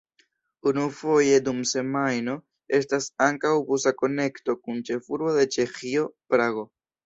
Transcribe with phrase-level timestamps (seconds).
[0.69, 2.35] Unufoje dum semajno
[2.79, 6.69] estas ankaŭ busa konekto kun ĉefurbo de Ĉeĥio, Prago.